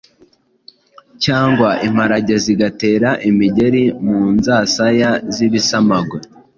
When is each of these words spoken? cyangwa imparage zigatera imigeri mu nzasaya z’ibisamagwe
cyangwa 1.23 1.69
imparage 1.87 2.33
zigatera 2.45 3.09
imigeri 3.29 3.83
mu 4.05 4.21
nzasaya 4.35 5.09
z’ibisamagwe 5.33 6.19